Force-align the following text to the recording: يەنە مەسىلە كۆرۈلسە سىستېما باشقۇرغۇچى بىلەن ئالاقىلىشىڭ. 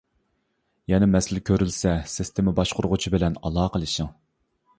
يەنە 0.93 1.09
مەسىلە 1.15 1.41
كۆرۈلسە 1.49 1.93
سىستېما 2.15 2.55
باشقۇرغۇچى 2.61 3.15
بىلەن 3.19 3.39
ئالاقىلىشىڭ. 3.45 4.11